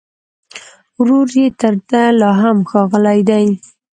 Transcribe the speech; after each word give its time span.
ورور 0.99 1.27
يې 1.39 1.45
تر 1.59 1.73
ده 1.89 2.01
لا 2.19 2.29
هم 2.41 2.57
ښاغلی 2.69 3.19
دی 3.29 3.45